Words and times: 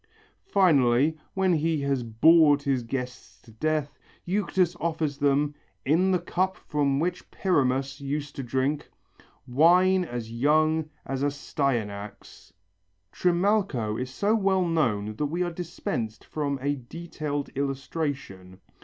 Finally, 0.47 1.15
when 1.35 1.53
he 1.53 1.81
has 1.81 2.01
bored 2.01 2.63
his 2.63 2.81
guests 2.81 3.39
to 3.39 3.51
death, 3.51 3.99
Euctus 4.25 4.75
offers 4.79 5.19
them, 5.19 5.53
in 5.85 6.09
the 6.09 6.17
cup 6.17 6.57
from 6.57 6.99
which 6.99 7.29
Pyramus 7.29 8.01
used 8.01 8.35
to 8.35 8.41
drink, 8.41 8.89
"wine 9.45 10.03
as 10.03 10.31
young 10.31 10.89
as 11.05 11.21
Astyanax." 11.23 12.51
Trimalcho 13.13 13.95
is 13.95 14.09
so 14.09 14.33
well 14.33 14.65
known 14.65 15.17
that 15.17 15.27
we 15.27 15.43
are 15.43 15.51
dispensed 15.51 16.25
from 16.25 16.57
a 16.63 16.77
detailed 16.77 17.49
illustration. 17.49 18.59